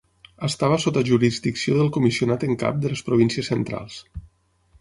[0.45, 4.01] Estava sota jurisdicció del comissionat en cap de les Províncies Centrals.